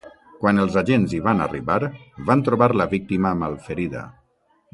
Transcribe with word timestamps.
Quan 0.43 0.61
els 0.61 0.77
agents 0.81 1.13
hi 1.15 1.19
van 1.27 1.43
arribar, 1.45 1.77
van 2.31 2.41
trobar 2.49 2.71
la 2.81 2.89
víctima 2.95 3.35
malferida. 3.45 4.03